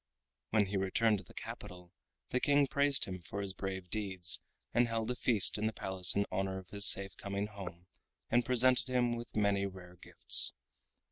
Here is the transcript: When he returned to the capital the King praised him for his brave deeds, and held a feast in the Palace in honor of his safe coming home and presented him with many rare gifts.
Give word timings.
When 0.49 0.65
he 0.65 0.77
returned 0.77 1.19
to 1.19 1.23
the 1.23 1.35
capital 1.35 1.91
the 2.31 2.39
King 2.39 2.65
praised 2.65 3.05
him 3.05 3.19
for 3.21 3.39
his 3.39 3.53
brave 3.53 3.91
deeds, 3.91 4.39
and 4.73 4.87
held 4.87 5.11
a 5.11 5.15
feast 5.15 5.59
in 5.59 5.67
the 5.67 5.73
Palace 5.73 6.15
in 6.15 6.25
honor 6.31 6.57
of 6.57 6.71
his 6.71 6.87
safe 6.87 7.15
coming 7.17 7.45
home 7.45 7.85
and 8.31 8.43
presented 8.43 8.87
him 8.89 9.15
with 9.15 9.35
many 9.35 9.67
rare 9.67 9.97
gifts. 9.97 10.53